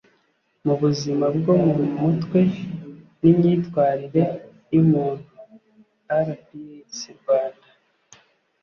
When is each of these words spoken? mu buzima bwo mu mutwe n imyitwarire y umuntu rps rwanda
mu 0.65 0.73
buzima 0.81 1.25
bwo 1.37 1.53
mu 1.63 1.73
mutwe 1.99 2.39
n 3.21 3.23
imyitwarire 3.31 4.23
y 4.73 4.75
umuntu 4.83 5.31
rps 6.29 6.95
rwanda 7.19 7.69